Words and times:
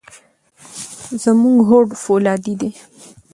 زموږ 1.23 1.57
هوډ 1.67 1.87
فولادي 2.03 2.53
دی. 2.61 2.71